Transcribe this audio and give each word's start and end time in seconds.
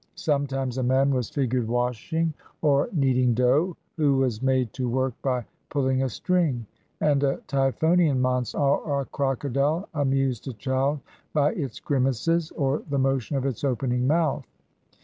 Sometimes 0.15 0.79
a 0.79 0.81
man 0.83 1.13
was 1.13 1.29
figured 1.29 1.67
washing, 1.67 2.33
or 2.63 2.89
kneading 2.91 3.35
dough, 3.35 3.77
who 3.97 4.17
was 4.17 4.41
made 4.41 4.73
to 4.73 4.89
work 4.89 5.13
by 5.21 5.45
pulling 5.69 6.01
a 6.01 6.09
string; 6.09 6.65
and 7.01 7.21
a 7.23 7.37
Typhonian 7.47 8.19
monster, 8.19 8.57
or 8.57 9.01
a 9.01 9.05
crocodile, 9.05 9.87
amused 9.93 10.47
a 10.47 10.53
child 10.53 11.01
by 11.33 11.51
its 11.53 11.79
grimaces, 11.79 12.49
or 12.53 12.81
the 12.89 12.97
motion 12.97 13.37
of 13.37 13.45
its 13.45 13.63
opening 13.63 14.07
mouth. 14.07 14.47